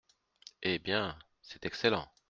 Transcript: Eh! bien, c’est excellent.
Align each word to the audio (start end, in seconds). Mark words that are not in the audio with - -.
Eh! 0.63 0.79
bien, 0.79 1.15
c’est 1.43 1.63
excellent. 1.63 2.11